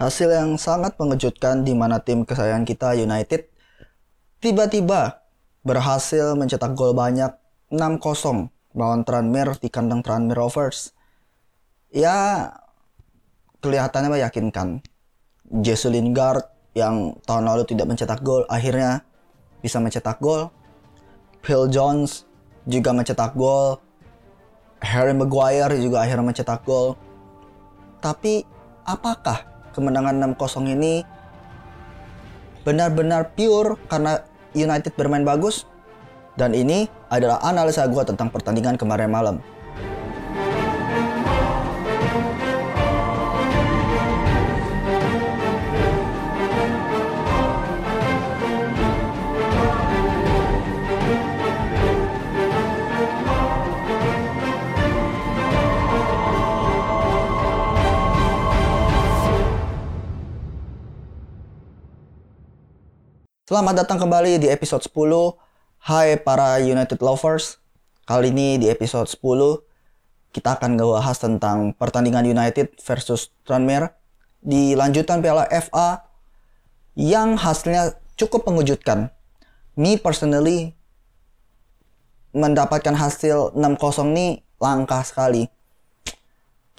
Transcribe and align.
Hasil 0.00 0.32
yang 0.32 0.56
sangat 0.56 0.96
mengejutkan 0.96 1.60
di 1.60 1.76
mana 1.76 2.00
tim 2.00 2.24
kesayangan 2.24 2.64
kita 2.64 2.96
United 2.96 3.52
tiba-tiba 4.40 5.20
berhasil 5.60 6.32
mencetak 6.40 6.72
gol 6.72 6.96
banyak 6.96 7.28
6-0 7.68 8.48
melawan 8.72 9.04
Tranmere 9.04 9.60
di 9.60 9.68
kandang 9.68 10.00
Tranmere 10.00 10.40
Rovers. 10.40 10.96
Ya 11.92 12.48
kelihatannya 13.60 14.16
meyakinkan. 14.16 14.80
Jesse 15.60 15.92
Lingard 15.92 16.48
yang 16.72 17.20
tahun 17.28 17.44
lalu 17.44 17.68
tidak 17.68 17.92
mencetak 17.92 18.24
gol 18.24 18.48
akhirnya 18.48 19.04
bisa 19.60 19.84
mencetak 19.84 20.16
gol. 20.16 20.48
Phil 21.44 21.68
Jones 21.68 22.24
juga 22.64 22.96
mencetak 22.96 23.36
gol. 23.36 23.76
Harry 24.80 25.12
Maguire 25.12 25.76
juga 25.76 26.08
akhirnya 26.08 26.24
mencetak 26.24 26.64
gol. 26.64 26.96
Tapi 28.00 28.48
apakah 28.88 29.49
kemenangan 29.72 30.34
6-0 30.36 30.74
ini 30.74 31.02
benar-benar 32.62 33.32
pure 33.32 33.80
karena 33.88 34.20
United 34.52 34.92
bermain 34.94 35.24
bagus? 35.24 35.64
Dan 36.38 36.56
ini 36.56 36.88
adalah 37.10 37.42
analisa 37.44 37.84
gue 37.90 38.02
tentang 38.06 38.30
pertandingan 38.32 38.78
kemarin 38.80 39.10
malam. 39.12 39.36
Selamat 63.50 63.82
datang 63.82 63.98
kembali 63.98 64.38
di 64.38 64.46
episode 64.46 64.86
10. 64.86 65.34
Hai 65.82 66.14
para 66.22 66.62
United 66.62 67.02
lovers. 67.02 67.58
Kali 68.06 68.30
ini 68.30 68.62
di 68.62 68.70
episode 68.70 69.10
10 69.10 69.18
kita 70.30 70.54
akan 70.54 70.78
ngebahas 70.78 71.18
tentang 71.18 71.74
pertandingan 71.74 72.30
United 72.30 72.78
versus 72.78 73.34
Tranmere 73.42 73.90
di 74.38 74.78
lanjutan 74.78 75.18
Piala 75.18 75.50
FA 75.50 76.06
yang 76.94 77.34
hasilnya 77.34 77.98
cukup 78.14 78.46
mengejutkan. 78.46 79.10
Me 79.74 79.98
personally 79.98 80.70
mendapatkan 82.30 82.94
hasil 82.94 83.58
6-0 83.58 84.14
ini 84.14 84.46
langka 84.62 85.02
sekali. 85.02 85.50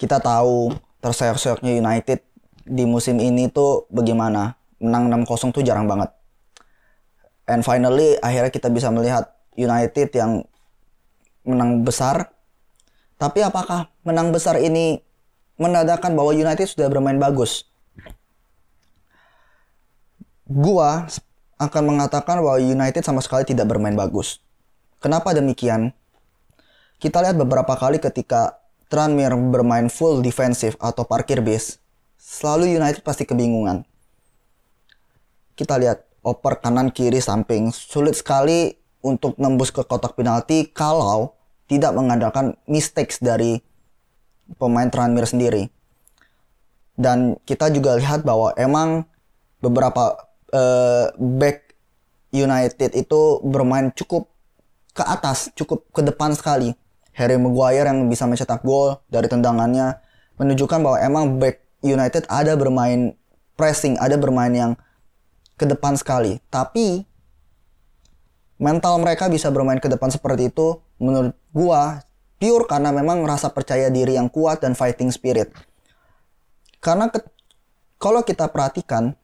Kita 0.00 0.24
tahu 0.24 0.72
terseok-seoknya 1.04 1.76
United 1.84 2.24
di 2.64 2.88
musim 2.88 3.20
ini 3.20 3.52
tuh 3.52 3.84
bagaimana. 3.92 4.56
Menang 4.80 5.12
6-0 5.28 5.52
tuh 5.52 5.60
jarang 5.60 5.84
banget 5.84 6.21
And 7.46 7.66
finally 7.66 8.18
akhirnya 8.22 8.52
kita 8.54 8.70
bisa 8.70 8.88
melihat 8.94 9.34
United 9.58 10.08
yang 10.14 10.46
menang 11.42 11.82
besar. 11.82 12.30
Tapi 13.18 13.42
apakah 13.42 13.90
menang 14.02 14.34
besar 14.34 14.58
ini 14.58 14.98
menandakan 15.58 16.14
bahwa 16.18 16.34
United 16.34 16.66
sudah 16.66 16.90
bermain 16.90 17.18
bagus? 17.18 17.66
Gua 20.46 21.06
akan 21.62 21.82
mengatakan 21.94 22.42
bahwa 22.42 22.58
United 22.58 23.06
sama 23.06 23.22
sekali 23.22 23.46
tidak 23.46 23.70
bermain 23.70 23.94
bagus. 23.94 24.42
Kenapa 24.98 25.30
demikian? 25.30 25.94
Kita 26.98 27.22
lihat 27.22 27.38
beberapa 27.38 27.74
kali 27.74 27.98
ketika 27.98 28.62
Tranmere 28.92 29.32
bermain 29.32 29.88
full 29.88 30.20
defensive 30.20 30.76
atau 30.76 31.08
parkir 31.08 31.40
base, 31.40 31.80
selalu 32.20 32.76
United 32.76 33.00
pasti 33.00 33.24
kebingungan. 33.24 33.88
Kita 35.56 35.80
lihat 35.80 36.04
oper 36.22 36.62
kanan 36.62 36.94
kiri 36.94 37.18
samping 37.18 37.74
sulit 37.74 38.14
sekali 38.14 38.78
untuk 39.02 39.34
nembus 39.42 39.74
ke 39.74 39.82
kotak 39.82 40.14
penalti 40.14 40.70
kalau 40.70 41.34
tidak 41.66 41.92
mengandalkan 41.98 42.54
mistakes 42.70 43.18
dari 43.18 43.58
pemain 44.56 44.88
Tranmere 44.88 45.26
sendiri. 45.26 45.66
Dan 46.94 47.34
kita 47.42 47.72
juga 47.74 47.98
lihat 47.98 48.22
bahwa 48.22 48.54
emang 48.54 49.08
beberapa 49.58 50.14
uh, 50.54 51.10
back 51.18 51.74
United 52.32 52.94
itu 52.94 53.42
bermain 53.42 53.90
cukup 53.92 54.30
ke 54.92 55.02
atas, 55.02 55.50
cukup 55.56 55.88
ke 55.90 56.00
depan 56.04 56.36
sekali. 56.36 56.76
Harry 57.12 57.36
Maguire 57.36 57.84
yang 57.92 58.08
bisa 58.08 58.24
mencetak 58.24 58.64
gol 58.64 58.96
dari 59.12 59.28
tendangannya 59.28 60.00
menunjukkan 60.40 60.80
bahwa 60.80 60.98
emang 61.00 61.24
back 61.36 61.60
United 61.84 62.24
ada 62.32 62.56
bermain 62.56 63.12
pressing, 63.56 64.00
ada 64.00 64.16
bermain 64.16 64.52
yang 64.52 64.72
ke 65.62 65.66
depan 65.70 65.94
sekali. 65.94 66.42
Tapi 66.50 67.06
mental 68.58 68.98
mereka 68.98 69.30
bisa 69.30 69.46
bermain 69.54 69.78
ke 69.78 69.86
depan 69.86 70.10
seperti 70.10 70.50
itu 70.50 70.82
menurut 70.98 71.38
gua 71.54 72.02
pure 72.42 72.66
karena 72.66 72.90
memang 72.90 73.22
rasa 73.22 73.54
percaya 73.54 73.86
diri 73.86 74.18
yang 74.18 74.26
kuat 74.26 74.66
dan 74.66 74.74
fighting 74.74 75.14
spirit. 75.14 75.54
Karena 76.82 77.06
ke, 77.06 77.22
kalau 78.02 78.26
kita 78.26 78.50
perhatikan 78.50 79.14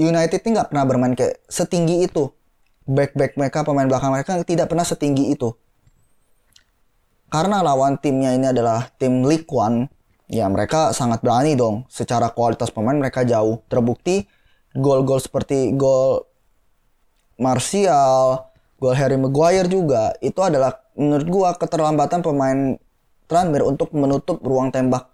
United 0.00 0.40
nggak 0.40 0.72
pernah 0.72 0.88
bermain 0.88 1.12
kayak 1.12 1.44
setinggi 1.44 2.08
itu. 2.08 2.32
Back-back 2.88 3.36
mereka, 3.36 3.60
pemain 3.60 3.84
belakang 3.84 4.16
mereka 4.16 4.40
tidak 4.40 4.72
pernah 4.72 4.82
setinggi 4.88 5.36
itu. 5.36 5.52
Karena 7.28 7.60
lawan 7.60 8.00
timnya 8.00 8.32
ini 8.34 8.50
adalah 8.50 8.88
tim 8.96 9.22
League 9.22 9.46
One, 9.52 9.86
ya 10.26 10.48
mereka 10.50 10.96
sangat 10.96 11.20
berani 11.22 11.54
dong. 11.54 11.84
Secara 11.86 12.32
kualitas 12.32 12.72
pemain 12.72 12.96
mereka 12.96 13.22
jauh. 13.22 13.62
Terbukti 13.68 14.24
gol-gol 14.76 15.18
seperti 15.18 15.74
gol 15.74 16.26
Martial, 17.40 18.52
gol 18.76 18.94
Harry 18.94 19.16
Maguire 19.16 19.66
juga 19.66 20.12
itu 20.20 20.38
adalah 20.44 20.84
menurut 20.92 21.26
gua 21.26 21.50
keterlambatan 21.56 22.20
pemain 22.20 22.76
Tranmere 23.30 23.62
untuk 23.62 23.94
menutup 23.94 24.42
ruang 24.42 24.74
tembak 24.74 25.06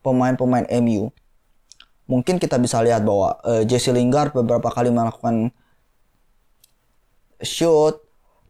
pemain-pemain 0.00 0.64
MU. 0.80 1.12
Mungkin 2.08 2.40
kita 2.40 2.56
bisa 2.56 2.80
lihat 2.80 3.04
bahwa 3.04 3.36
uh, 3.44 3.60
Jesse 3.68 3.92
Lingard 3.92 4.32
beberapa 4.32 4.72
kali 4.72 4.88
melakukan 4.88 5.52
shoot, 7.44 8.00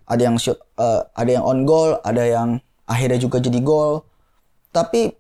ada 0.07 0.23
yang 0.23 0.39
shoot, 0.39 0.55
uh, 0.79 1.03
ada 1.19 1.35
yang 1.35 1.43
on 1.43 1.67
goal, 1.67 1.99
ada 2.07 2.23
yang 2.23 2.63
akhirnya 2.87 3.19
juga 3.19 3.43
jadi 3.43 3.59
gol. 3.59 4.07
Tapi 4.71 5.19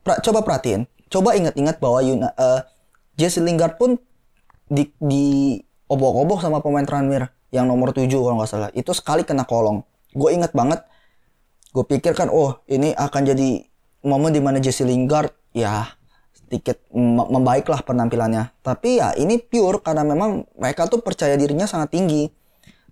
pra, 0.00 0.24
coba 0.24 0.40
perhatiin, 0.40 0.88
coba 1.12 1.36
ingat-ingat 1.36 1.84
bahwa 1.84 2.00
uh, 2.00 2.60
Jesse 3.20 3.44
Lingard 3.44 3.76
pun 3.76 4.00
di 4.74 4.90
di 4.98 5.24
obok-obok 5.86 6.42
sama 6.42 6.58
pemain 6.58 6.82
Tranmere 6.82 7.30
yang 7.54 7.70
nomor 7.70 7.94
7 7.94 8.10
kalau 8.10 8.36
nggak 8.42 8.50
salah. 8.50 8.70
Itu 8.74 8.90
sekali 8.90 9.22
kena 9.22 9.46
kolong. 9.46 9.86
Gue 10.10 10.34
inget 10.34 10.50
banget. 10.50 10.82
Gue 11.70 11.86
pikir 11.86 12.14
kan, 12.14 12.30
oh 12.30 12.62
ini 12.66 12.94
akan 12.94 13.22
jadi 13.34 13.62
momen 14.06 14.34
di 14.34 14.42
mana 14.42 14.58
Jesse 14.58 14.86
Lingard 14.86 15.30
ya 15.54 15.94
sedikit 16.34 16.82
membaiklah 16.94 17.82
penampilannya. 17.86 18.50
Tapi 18.62 19.00
ya 19.02 19.14
ini 19.14 19.38
pure 19.38 19.80
karena 19.80 20.02
memang 20.02 20.44
mereka 20.58 20.90
tuh 20.90 21.00
percaya 21.00 21.34
dirinya 21.38 21.64
sangat 21.64 21.94
tinggi 21.94 22.30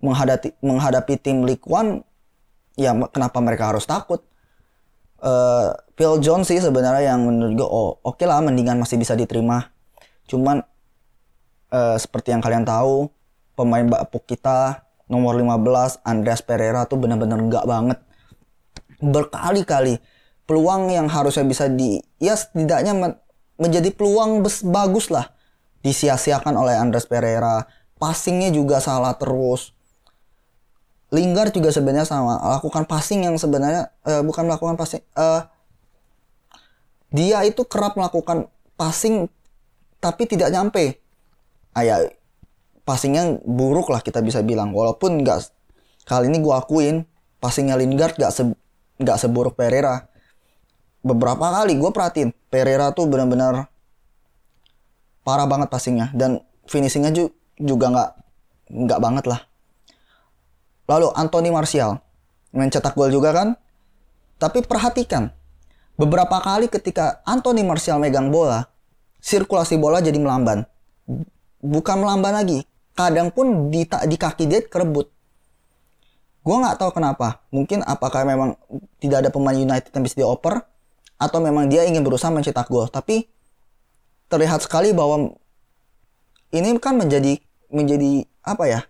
menghadapi 0.03 0.59
menghadapi 0.62 1.15
tim 1.21 1.47
League 1.47 1.66
One. 1.66 2.03
Ya 2.75 2.97
kenapa 3.12 3.38
mereka 3.38 3.71
harus 3.71 3.84
takut? 3.84 4.25
Uh, 5.22 5.71
Phil 5.94 6.19
Jones 6.19 6.50
sih 6.50 6.59
sebenarnya 6.59 7.15
yang 7.15 7.22
menurut 7.22 7.54
gue 7.54 7.69
oh 7.69 8.03
oke 8.03 8.19
okay 8.19 8.26
lah 8.26 8.42
mendingan 8.42 8.82
masih 8.82 8.98
bisa 8.98 9.15
diterima. 9.15 9.71
Cuman 10.26 10.66
uh, 11.72 11.97
seperti 11.97 12.37
yang 12.37 12.44
kalian 12.44 12.69
tahu, 12.69 13.09
pemain 13.56 13.83
bapuk 13.88 14.28
kita 14.28 14.84
nomor 15.09 15.34
15 15.34 16.05
Andreas 16.05 16.44
Pereira 16.44 16.84
tuh 16.84 17.00
benar-benar 17.00 17.41
enggak 17.41 17.65
banget. 17.65 17.99
Berkali-kali 19.03 19.99
peluang 20.47 20.93
yang 20.93 21.09
harusnya 21.10 21.43
bisa 21.43 21.66
di 21.66 21.99
ya 22.22 22.37
setidaknya 22.37 22.93
men, 22.94 23.12
menjadi 23.59 23.91
peluang 23.91 24.44
bagus 24.71 25.10
lah 25.10 25.33
disia-siakan 25.83 26.54
oleh 26.54 26.77
Andreas 26.78 27.09
Pereira. 27.09 27.66
Passingnya 27.98 28.51
juga 28.51 28.78
salah 28.78 29.15
terus. 29.15 29.75
Lingard 31.13 31.53
juga 31.53 31.68
sebenarnya 31.68 32.09
sama 32.09 32.41
lakukan 32.57 32.89
passing 32.89 33.28
yang 33.28 33.36
sebenarnya 33.36 33.92
uh, 34.09 34.25
bukan 34.25 34.48
melakukan 34.48 34.80
passing 34.80 35.04
uh, 35.13 35.45
dia 37.13 37.45
itu 37.45 37.68
kerap 37.68 38.01
melakukan 38.01 38.48
passing 38.80 39.28
tapi 40.01 40.25
tidak 40.25 40.48
nyampe 40.48 41.02
ayah 41.78 42.09
passingnya 42.83 43.41
buruk 43.45 43.89
lah 43.89 44.03
kita 44.03 44.21
bisa 44.21 44.41
bilang. 44.45 44.74
Walaupun 44.74 45.22
nggak 45.22 45.39
kali 46.09 46.28
ini 46.28 46.42
gue 46.42 46.54
akuin 46.54 46.97
passingnya 47.39 47.78
Lingard 47.78 48.19
nggak 48.19 48.33
se 48.33 48.42
nggak 49.01 49.16
seburuk 49.19 49.54
Pereira. 49.57 50.09
Beberapa 51.03 51.51
kali 51.51 51.78
gue 51.78 51.91
perhatiin 51.91 52.30
Pereira 52.47 52.95
tuh 52.95 53.10
benar-benar 53.10 53.66
parah 55.27 55.47
banget 55.47 55.69
passingnya. 55.71 56.10
Dan 56.15 56.42
finishingnya 56.66 57.10
ju 57.15 57.24
juga 57.59 57.91
nggak 57.91 58.10
nggak 58.72 59.01
banget 59.01 59.25
lah. 59.27 59.41
Lalu 60.91 61.09
Anthony 61.15 61.51
Martial. 61.51 61.98
Mencetak 62.53 62.92
gol 62.92 63.09
juga 63.09 63.33
kan? 63.33 63.57
Tapi 64.36 64.60
perhatikan 64.60 65.33
beberapa 65.97 66.36
kali 66.36 66.68
ketika 66.68 67.25
Anthony 67.25 67.65
Martial 67.65 67.97
megang 67.97 68.28
bola 68.28 68.68
sirkulasi 69.22 69.78
bola 69.78 70.03
jadi 70.03 70.18
melamban. 70.18 70.66
Bukan 71.62 72.03
melamban 72.03 72.34
lagi, 72.34 72.66
kadang 72.98 73.30
pun 73.30 73.70
di, 73.70 73.86
di 73.86 74.16
kaki 74.18 74.50
dia 74.50 74.60
kerebut. 74.66 75.09
Gue 76.42 76.56
nggak 76.59 76.74
tahu 76.82 76.91
kenapa. 76.98 77.38
Mungkin 77.54 77.86
apakah 77.86 78.26
memang 78.26 78.59
tidak 78.98 79.22
ada 79.22 79.30
pemain 79.30 79.54
United 79.54 79.94
yang 79.94 80.03
bisa 80.03 80.16
dioper 80.18 80.66
atau 81.14 81.38
memang 81.38 81.70
dia 81.70 81.86
ingin 81.86 82.03
berusaha 82.03 82.34
mencetak 82.34 82.66
gol. 82.66 82.91
Tapi 82.91 83.30
terlihat 84.26 84.66
sekali 84.66 84.91
bahwa 84.91 85.38
ini 86.50 86.74
kan 86.82 86.98
menjadi 86.98 87.38
menjadi 87.70 88.26
apa 88.42 88.65
ya? 88.66 88.80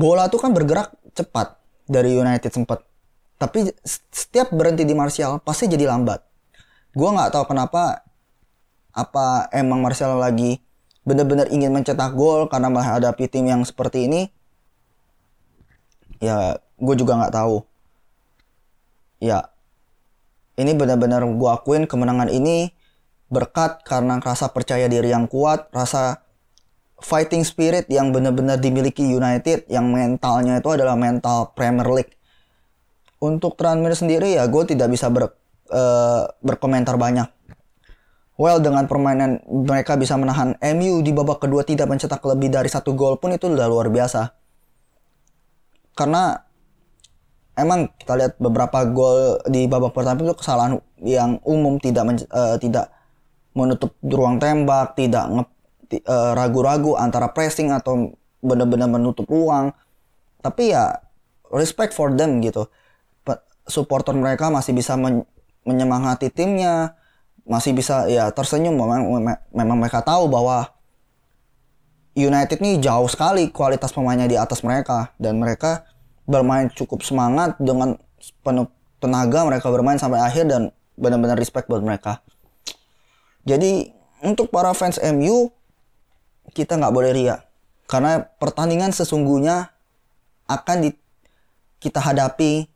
Bola 0.00 0.32
tuh 0.32 0.40
kan 0.40 0.56
bergerak 0.56 0.96
cepat 1.12 1.60
dari 1.84 2.16
United 2.16 2.48
sempat. 2.48 2.88
Tapi 3.36 3.68
setiap 3.84 4.48
berhenti 4.48 4.88
di 4.88 4.96
Martial 4.96 5.44
pasti 5.44 5.68
jadi 5.68 5.92
lambat. 5.92 6.24
Gue 6.96 7.08
nggak 7.12 7.36
tahu 7.36 7.52
kenapa 7.52 8.00
apa 8.90 9.46
emang 9.52 9.84
Marcelo 9.84 10.16
lagi 10.16 10.58
benar-benar 11.04 11.48
ingin 11.48 11.72
mencetak 11.72 12.12
gol 12.12 12.46
karena 12.52 12.68
menghadapi 12.68 13.24
tim 13.26 13.48
yang 13.48 13.64
seperti 13.64 14.06
ini 14.06 14.28
ya 16.20 16.60
gue 16.60 16.94
juga 16.96 17.16
nggak 17.16 17.34
tahu. 17.34 17.64
Ya 19.20 19.52
ini 20.60 20.76
benar-benar 20.76 21.24
gue 21.24 21.50
akuin 21.50 21.88
kemenangan 21.88 22.28
ini 22.28 22.72
berkat 23.32 23.80
karena 23.86 24.20
rasa 24.20 24.52
percaya 24.52 24.90
diri 24.90 25.14
yang 25.14 25.30
kuat 25.30 25.70
rasa 25.70 26.20
fighting 27.00 27.46
spirit 27.46 27.88
yang 27.88 28.12
benar-benar 28.12 28.60
dimiliki 28.60 29.00
United 29.00 29.64
yang 29.72 29.88
mentalnya 29.88 30.60
itu 30.60 30.68
adalah 30.68 30.94
mental 30.94 31.56
Premier 31.56 31.88
League. 31.88 32.14
Untuk 33.20 33.56
Tranmere 33.56 33.96
sendiri 33.96 34.36
ya 34.36 34.48
gue 34.48 34.64
tidak 34.64 34.88
bisa 34.92 35.08
ber, 35.12 35.32
uh, 35.72 36.24
berkomentar 36.40 36.96
banyak 36.96 37.28
Well, 38.40 38.56
dengan 38.56 38.88
permainan 38.88 39.44
mereka 39.44 40.00
bisa 40.00 40.16
menahan 40.16 40.56
MU 40.72 41.04
di 41.04 41.12
babak 41.12 41.44
kedua 41.44 41.60
tidak 41.60 41.92
mencetak 41.92 42.24
lebih 42.24 42.48
dari 42.48 42.72
satu 42.72 42.96
gol 42.96 43.20
pun 43.20 43.36
itu 43.36 43.52
sudah 43.52 43.68
luar 43.68 43.92
biasa. 43.92 44.32
Karena 45.92 46.40
emang 47.52 47.92
kita 48.00 48.16
lihat 48.16 48.32
beberapa 48.40 48.80
gol 48.88 49.44
di 49.44 49.68
babak 49.68 49.92
pertama 49.92 50.24
itu 50.24 50.32
kesalahan 50.40 50.80
yang 51.04 51.36
umum 51.44 51.76
tidak 51.76 52.08
men, 52.08 52.16
uh, 52.32 52.56
tidak 52.56 52.88
menutup 53.52 53.92
ruang 54.00 54.40
tembak, 54.40 54.96
tidak 54.96 55.28
uh, 56.08 56.32
ragu-ragu 56.32 56.96
antara 56.96 57.28
pressing 57.36 57.68
atau 57.68 58.16
benar-benar 58.40 58.88
menutup 58.88 59.28
ruang. 59.28 59.76
Tapi 60.40 60.72
ya 60.72 60.96
respect 61.52 61.92
for 61.92 62.08
them 62.16 62.40
gitu. 62.40 62.72
Supporter 63.68 64.16
mereka 64.16 64.48
masih 64.48 64.72
bisa 64.72 64.96
men 64.96 65.28
menyemangati 65.68 66.32
timnya, 66.32 66.96
masih 67.50 67.74
bisa 67.74 68.06
ya 68.06 68.30
tersenyum 68.30 68.78
memang 68.78 69.26
memang 69.50 69.76
mereka 69.82 70.06
tahu 70.06 70.30
bahwa 70.30 70.70
United 72.14 72.62
ini 72.62 72.78
jauh 72.78 73.10
sekali 73.10 73.50
kualitas 73.50 73.90
pemainnya 73.90 74.30
di 74.30 74.38
atas 74.38 74.62
mereka 74.62 75.10
dan 75.18 75.42
mereka 75.42 75.82
bermain 76.30 76.70
cukup 76.70 77.02
semangat 77.02 77.58
dengan 77.58 77.98
penuh 78.46 78.70
tenaga 79.02 79.42
mereka 79.42 79.66
bermain 79.66 79.98
sampai 79.98 80.22
akhir 80.22 80.46
dan 80.46 80.70
benar-benar 80.94 81.34
respect 81.34 81.66
buat 81.66 81.82
mereka. 81.82 82.22
Jadi 83.42 83.90
untuk 84.22 84.54
para 84.54 84.70
fans 84.70 85.02
MU 85.02 85.50
kita 86.54 86.78
nggak 86.78 86.94
boleh 86.94 87.10
ria 87.10 87.42
karena 87.90 88.30
pertandingan 88.38 88.94
sesungguhnya 88.94 89.74
akan 90.46 90.86
di, 90.86 90.90
kita 91.82 91.98
hadapi 91.98 92.70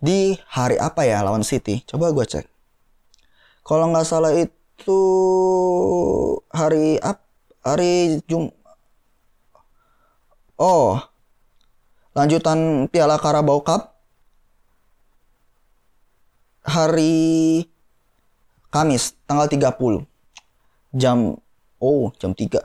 di 0.00 0.40
hari 0.48 0.80
apa 0.80 1.04
ya 1.04 1.20
lawan 1.20 1.44
City. 1.44 1.84
Coba 1.84 2.16
gue 2.16 2.24
cek 2.24 2.57
kalau 3.68 3.92
nggak 3.92 4.08
salah 4.08 4.32
itu 4.32 5.00
hari 6.48 6.96
up 7.04 7.20
hari 7.60 8.24
Jum 8.24 8.48
Oh 10.58 10.98
lanjutan 12.18 12.90
Piala 12.90 13.14
Carabao 13.20 13.62
Cup. 13.62 13.94
Hari 16.66 17.62
Kamis 18.68 19.16
tanggal 19.24 19.48
30 19.48 20.04
jam 20.92 21.38
oh 21.80 22.12
jam 22.20 22.36
3 22.36 22.60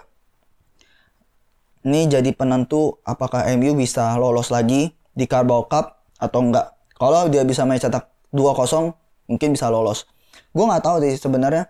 ini 1.88 2.12
jadi 2.12 2.28
penentu 2.36 3.00
apakah 3.08 3.48
MU 3.56 3.80
bisa 3.80 4.16
lolos 4.20 4.52
lagi 4.52 4.92
di 5.16 5.24
Carabao 5.24 5.72
Cup 5.72 6.04
atau 6.20 6.40
enggak 6.44 6.76
kalau 7.00 7.32
dia 7.32 7.48
bisa 7.48 7.64
mencetak 7.64 8.12
2-0 8.36 8.92
mungkin 9.32 9.56
bisa 9.56 9.72
lolos 9.72 10.04
gue 10.34 10.66
nggak 10.66 10.84
tahu 10.84 10.98
sih 11.06 11.18
sebenarnya 11.18 11.70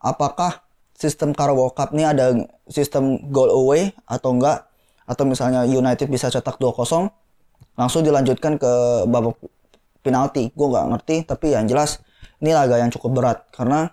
apakah 0.00 0.64
sistem 0.96 1.32
Carabao 1.32 1.72
Cup 1.72 1.96
ini 1.96 2.04
ada 2.04 2.36
sistem 2.68 3.16
goal 3.32 3.48
away 3.48 3.96
atau 4.04 4.36
enggak 4.36 4.68
atau 5.08 5.24
misalnya 5.24 5.64
United 5.64 6.06
bisa 6.12 6.28
cetak 6.28 6.60
2-0 6.60 7.08
langsung 7.80 8.04
dilanjutkan 8.04 8.60
ke 8.60 8.72
babak 9.08 9.40
penalti. 10.04 10.52
Gue 10.52 10.68
nggak 10.68 10.86
ngerti 10.92 11.16
tapi 11.24 11.56
yang 11.56 11.64
jelas 11.64 12.04
ini 12.44 12.52
laga 12.52 12.76
yang 12.76 12.92
cukup 12.92 13.10
berat. 13.16 13.38
Karena 13.48 13.88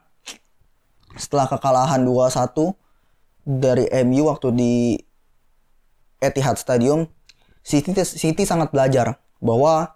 setelah 1.15 1.47
kekalahan 1.47 2.03
2-1 2.03 2.75
dari 3.47 3.87
MU 4.03 4.27
waktu 4.27 4.47
di 4.51 4.73
Etihad 6.19 6.59
Stadium 6.59 7.07
City, 7.63 7.95
City 8.03 8.43
sangat 8.43 8.75
belajar 8.75 9.15
bahwa 9.39 9.95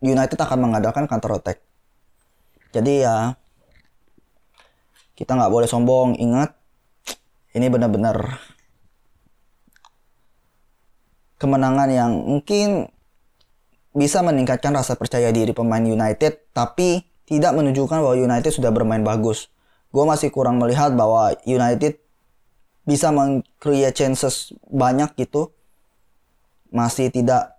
United 0.00 0.40
akan 0.40 0.58
mengadakan 0.68 1.04
counter 1.04 1.36
attack 1.36 1.67
jadi 2.74 2.92
ya 3.04 3.16
kita 5.18 5.34
nggak 5.34 5.52
boleh 5.52 5.68
sombong 5.68 6.14
ingat 6.20 6.54
ini 7.56 7.66
benar-benar 7.72 8.38
kemenangan 11.38 11.88
yang 11.88 12.12
mungkin 12.12 12.90
bisa 13.96 14.20
meningkatkan 14.22 14.74
rasa 14.74 14.94
percaya 14.94 15.32
diri 15.32 15.50
pemain 15.50 15.82
United 15.82 16.52
tapi 16.52 17.02
tidak 17.28 17.52
menunjukkan 17.52 17.98
bahwa 18.00 18.16
United 18.16 18.48
sudah 18.48 18.72
bermain 18.72 19.04
bagus. 19.04 19.52
Gue 19.92 20.04
masih 20.04 20.32
kurang 20.32 20.56
melihat 20.60 20.92
bahwa 20.96 21.32
United 21.44 22.00
bisa 22.88 23.12
meng-create 23.12 23.92
chances 23.92 24.56
banyak 24.68 25.12
gitu. 25.16 25.52
Masih 26.72 27.12
tidak 27.12 27.56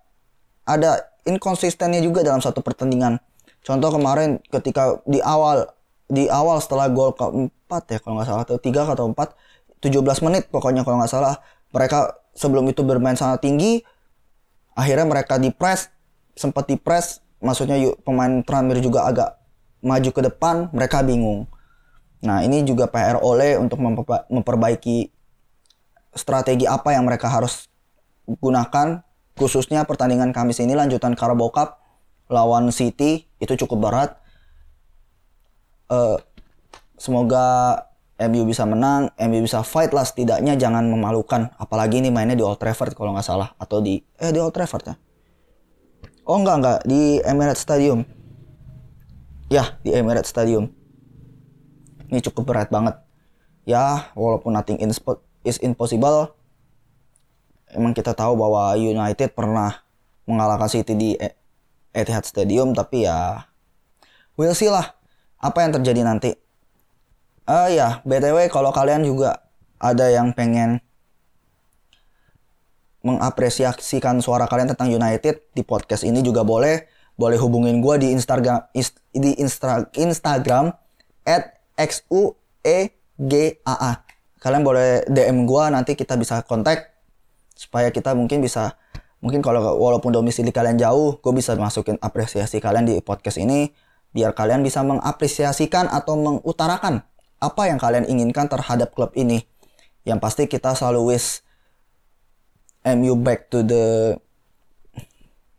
ada 0.66 1.06
inkonsistennya 1.26 2.02
juga 2.02 2.26
dalam 2.26 2.42
satu 2.42 2.66
pertandingan. 2.66 3.22
Contoh 3.64 3.90
kemarin 3.92 4.40
ketika 4.50 5.04
di 5.06 5.20
awal 5.20 5.68
di 6.10 6.26
awal 6.32 6.58
setelah 6.58 6.90
gol 6.90 7.14
keempat 7.14 7.84
ya 7.92 7.98
kalau 8.02 8.18
nggak 8.18 8.28
salah 8.28 8.44
atau 8.48 8.58
tiga 8.58 8.88
atau 8.88 9.12
empat 9.14 9.38
17 9.84 10.02
menit 10.26 10.50
pokoknya 10.50 10.82
kalau 10.82 10.98
nggak 10.98 11.12
salah 11.12 11.38
mereka 11.70 12.18
sebelum 12.34 12.66
itu 12.66 12.82
bermain 12.82 13.14
sangat 13.14 13.46
tinggi 13.46 13.86
akhirnya 14.74 15.06
mereka 15.06 15.38
di 15.38 15.54
press 15.54 15.94
sempat 16.34 16.66
di 16.66 16.80
press 16.80 17.22
maksudnya 17.44 17.80
yuk, 17.80 18.00
pemain 18.04 18.44
Tranmere 18.44 18.84
juga 18.84 19.08
agak 19.08 19.40
maju 19.80 20.10
ke 20.12 20.22
depan 20.24 20.68
mereka 20.76 21.04
bingung. 21.04 21.48
Nah 22.20 22.44
ini 22.44 22.68
juga 22.68 22.92
PR 22.92 23.20
Ole 23.24 23.56
untuk 23.56 23.80
memperbaiki 24.28 25.08
strategi 26.12 26.68
apa 26.68 26.92
yang 26.92 27.08
mereka 27.08 27.32
harus 27.32 27.72
gunakan 28.28 29.04
khususnya 29.40 29.88
pertandingan 29.88 30.36
Kamis 30.36 30.60
ini 30.60 30.76
lanjutan 30.76 31.16
Carabao 31.16 31.48
Cup 31.48 31.80
lawan 32.30 32.70
City 32.70 33.26
itu 33.42 33.54
cukup 33.66 33.90
berat. 33.90 34.12
Uh, 35.90 36.22
semoga 37.02 37.76
MU 38.20 38.46
bisa 38.46 38.64
menang, 38.70 39.10
MU 39.18 39.42
bisa 39.42 39.66
fight 39.66 39.90
lah 39.90 40.06
setidaknya 40.06 40.54
jangan 40.56 40.86
memalukan. 40.86 41.50
Apalagi 41.58 42.00
ini 42.00 42.14
mainnya 42.14 42.38
di 42.38 42.46
Old 42.46 42.62
Trafford 42.62 42.94
kalau 42.94 43.18
nggak 43.18 43.26
salah 43.26 43.58
atau 43.58 43.82
di 43.82 44.00
eh 44.22 44.30
di 44.30 44.38
Old 44.38 44.54
Trafford 44.54 44.94
ya. 44.94 44.96
Oh 46.30 46.38
enggak 46.38 46.56
enggak 46.62 46.80
di 46.86 47.18
Emirates 47.26 47.66
Stadium. 47.66 48.06
Ya 49.50 49.80
di 49.82 49.98
Emirates 49.98 50.30
Stadium. 50.30 50.70
Ini 52.14 52.22
cukup 52.30 52.54
berat 52.54 52.70
banget. 52.70 53.02
Ya 53.66 54.14
walaupun 54.14 54.54
nothing 54.54 54.78
is 54.84 55.58
impossible. 55.66 56.38
Emang 57.74 57.98
kita 57.98 58.14
tahu 58.14 58.38
bahwa 58.38 58.78
United 58.78 59.34
pernah 59.34 59.82
mengalahkan 60.30 60.70
City 60.70 60.94
di 60.94 61.10
Etihad 61.94 62.26
Stadium 62.26 62.72
tapi 62.78 63.06
ya 63.10 63.50
we'll 64.40 64.56
see 64.56 64.72
lah 64.72 64.96
apa 65.40 65.64
yang 65.64 65.72
terjadi 65.76 66.04
nanti. 66.04 66.32
Eh 67.50 67.52
uh, 67.52 67.68
ya, 67.72 68.04
BTW 68.06 68.52
kalau 68.52 68.70
kalian 68.70 69.02
juga 69.08 69.50
ada 69.80 70.12
yang 70.12 70.36
pengen 70.36 70.84
mengapresiasikan 73.00 74.20
suara 74.20 74.44
kalian 74.46 74.76
tentang 74.76 74.92
United 74.92 75.40
di 75.56 75.64
podcast 75.64 76.04
ini 76.04 76.20
juga 76.20 76.44
boleh 76.44 76.84
boleh 77.16 77.40
hubungin 77.40 77.80
gue 77.80 77.96
di 78.00 78.12
Instagram 78.12 78.68
di 79.16 79.32
Instra, 79.40 79.88
Instagram 79.96 80.76
at 81.24 81.64
xuegaa 81.80 82.92
kalian 84.40 84.64
boleh 84.64 85.04
DM 85.08 85.48
gue 85.48 85.64
nanti 85.72 85.96
kita 85.96 86.20
bisa 86.20 86.44
kontak 86.44 86.92
supaya 87.56 87.92
kita 87.92 88.16
mungkin 88.16 88.44
bisa 88.44 88.76
mungkin 89.20 89.44
kalau 89.44 89.76
walaupun 89.76 90.16
domisili 90.16 90.52
kalian 90.52 90.80
jauh 90.80 91.20
gue 91.20 91.34
bisa 91.36 91.56
masukin 91.60 92.00
apresiasi 92.00 92.64
kalian 92.64 92.88
di 92.88 93.04
podcast 93.04 93.36
ini 93.36 93.72
biar 94.10 94.34
kalian 94.34 94.66
bisa 94.66 94.82
mengapresiasikan 94.82 95.86
atau 95.90 96.18
mengutarakan 96.18 97.06
apa 97.40 97.62
yang 97.72 97.80
kalian 97.80 98.06
inginkan 98.06 98.52
terhadap 98.52 98.92
klub 98.94 99.16
ini. 99.16 99.48
Yang 100.04 100.20
pasti 100.20 100.44
kita 100.50 100.76
selalu 100.76 101.16
wish 101.16 101.46
MU 102.84 103.16
back 103.20 103.52
to 103.52 103.64
the 103.64 104.18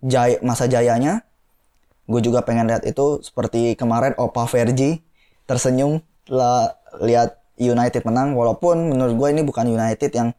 jaya, 0.04 0.40
masa 0.44 0.68
jayanya. 0.68 1.24
Gue 2.10 2.20
juga 2.20 2.42
pengen 2.42 2.66
lihat 2.66 2.82
itu 2.84 3.22
seperti 3.22 3.78
kemarin 3.78 4.18
Opa 4.18 4.44
Vergi 4.50 5.00
tersenyum 5.46 6.02
lah 6.30 6.74
lihat 7.02 7.38
United 7.60 8.02
menang 8.06 8.34
walaupun 8.34 8.94
menurut 8.94 9.14
gue 9.14 9.28
ini 9.30 9.42
bukan 9.46 9.66
United 9.66 10.10
yang 10.10 10.34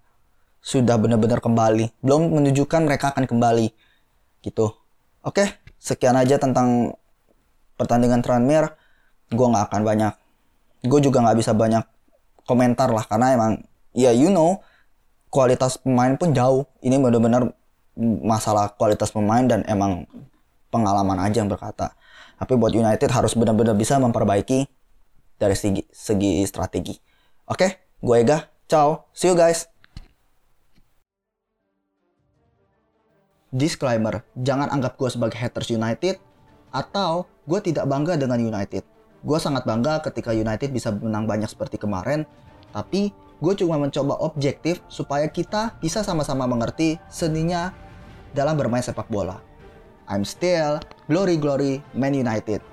sudah 0.62 0.96
benar-benar 1.02 1.42
kembali. 1.42 1.90
Belum 2.06 2.30
menunjukkan 2.30 2.86
mereka 2.86 3.12
akan 3.12 3.26
kembali. 3.26 3.74
Gitu. 4.46 4.70
Oke 5.26 5.58
sekian 5.82 6.14
aja 6.14 6.38
tentang 6.38 6.94
pertandingan 7.76 8.22
Tranmere. 8.22 8.78
Gue 9.34 9.50
nggak 9.50 9.74
akan 9.74 9.82
banyak 9.82 10.14
gue 10.82 11.00
juga 11.02 11.22
nggak 11.22 11.38
bisa 11.38 11.54
banyak 11.54 11.86
komentar 12.46 12.90
lah 12.90 13.06
karena 13.06 13.38
emang 13.38 13.62
ya 13.94 14.10
you 14.10 14.34
know 14.34 14.62
kualitas 15.34 15.82
pemain 15.82 16.14
pun 16.16 16.32
jauh. 16.32 16.70
Ini 16.86 17.02
benar-benar 17.02 17.50
masalah 18.22 18.72
kualitas 18.78 19.10
pemain 19.10 19.44
dan 19.46 19.66
emang 19.66 20.06
pengalaman 20.70 21.18
aja 21.26 21.42
yang 21.42 21.50
berkata. 21.50 21.98
Tapi 22.38 22.58
buat 22.58 22.74
United 22.74 23.10
harus 23.10 23.38
benar-benar 23.38 23.78
bisa 23.78 24.02
memperbaiki 24.02 24.66
dari 25.38 25.54
segi, 25.58 25.86
segi 25.90 26.46
strategi. 26.46 26.94
Oke 27.50 27.98
gue 27.98 28.16
Ega. 28.18 28.46
Ciao. 28.70 29.10
See 29.12 29.28
you 29.28 29.36
guys 29.36 29.71
Disclaimer, 33.52 34.24
jangan 34.40 34.72
anggap 34.72 34.96
gue 34.96 35.12
sebagai 35.12 35.36
haters 35.36 35.76
United 35.76 36.24
atau 36.72 37.28
gue 37.44 37.60
tidak 37.60 37.84
bangga 37.84 38.16
dengan 38.16 38.40
United. 38.40 38.80
Gue 39.28 39.38
sangat 39.44 39.68
bangga 39.68 40.00
ketika 40.08 40.32
United 40.32 40.72
bisa 40.72 40.96
menang 40.96 41.28
banyak 41.28 41.52
seperti 41.52 41.76
kemarin, 41.76 42.24
tapi 42.72 43.12
gue 43.44 43.54
cuma 43.60 43.76
mencoba 43.76 44.24
objektif 44.24 44.80
supaya 44.88 45.28
kita 45.28 45.76
bisa 45.84 46.00
sama-sama 46.00 46.48
mengerti 46.48 46.96
seninya 47.12 47.76
dalam 48.32 48.56
bermain 48.56 48.88
sepak 48.88 49.12
bola. 49.12 49.44
I'm 50.08 50.24
still 50.24 50.80
glory 51.12 51.36
glory 51.36 51.84
Man 51.92 52.16
United. 52.16 52.71